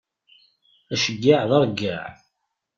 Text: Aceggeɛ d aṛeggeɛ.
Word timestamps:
Aceggeɛ 0.93 1.41
d 1.49 1.51
aṛeggeɛ. 1.57 2.03